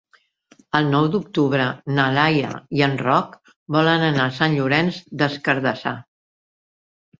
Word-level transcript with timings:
El 0.77 0.87
nou 0.93 1.09
d'octubre 1.15 1.67
na 1.97 2.05
Laia 2.15 2.55
i 2.79 2.81
en 2.87 2.97
Roc 3.03 3.37
volen 3.77 4.07
anar 4.09 4.27
a 4.31 4.35
Sant 4.41 4.59
Llorenç 4.59 5.01
des 5.23 5.39
Cardassar. 5.47 5.97